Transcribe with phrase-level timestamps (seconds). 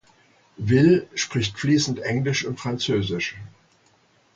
[0.57, 3.35] Will spricht fließend Englisch und Französisch.